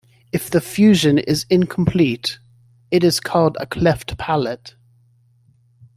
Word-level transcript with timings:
If 0.33 0.49
the 0.49 0.61
fusion 0.61 1.19
is 1.19 1.45
incomplete, 1.47 2.39
it 2.89 3.03
is 3.03 3.19
called 3.19 3.55
a 3.59 3.67
cleft 3.67 4.17
palate. 4.17 4.73